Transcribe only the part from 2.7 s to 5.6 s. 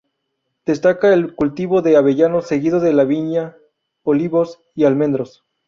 de la viña, olivos y almendros.